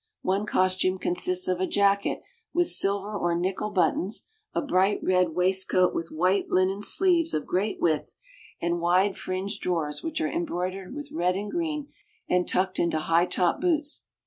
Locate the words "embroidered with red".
10.27-11.35